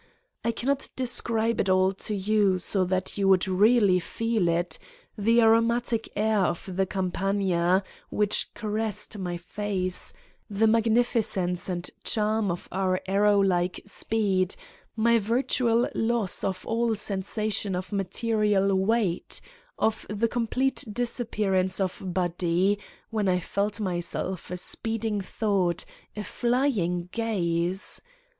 I 0.43 0.51
cannot 0.51 0.89
describe 0.95 1.59
it 1.59 1.69
all 1.69 1.91
to 1.91 2.15
you 2.15 2.57
so 2.57 2.83
that 2.85 3.19
you 3.19 3.27
would 3.27 3.47
really 3.47 3.99
feel 3.99 4.47
it 4.47 4.79
the 5.15 5.41
aromatic 5.41 6.09
air 6.15 6.39
of 6.39 6.67
the 6.75 6.87
Campagna, 6.87 7.83
which 8.09 8.51
caressed 8.55 9.19
my 9.19 9.37
face, 9.37 10.11
the 10.49 10.65
magnificence 10.65 11.69
and 11.69 11.87
charm 12.03 12.49
of 12.49 12.67
our 12.71 12.99
arrow 13.05 13.39
like 13.41 13.79
speed, 13.85 14.55
my 14.95 15.19
virtual 15.19 15.87
loss 15.93 16.43
of 16.43 16.65
all 16.65 16.95
sensation 16.95 17.75
of 17.75 17.91
ma 17.91 17.97
161 17.97 18.09
Satan's 18.09 18.21
Diary 18.23 18.71
terial 18.71 18.73
weight, 18.83 19.41
of 19.77 20.07
the 20.09 20.27
complete 20.27 20.83
disappearance 20.91 21.79
of 21.79 21.99
loody, 21.99 22.79
when 23.11 23.27
I 23.27 23.39
felt 23.39 23.79
myself 23.79 24.49
a 24.49 24.57
speeding 24.57 25.21
thought, 25.21 25.85
a 26.15 26.23
flying 26.23 27.09
gaze. 27.11 28.01